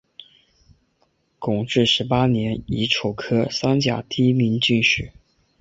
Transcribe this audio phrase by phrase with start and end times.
[1.37, 5.11] 弘治十八年乙丑科三甲第一名进士。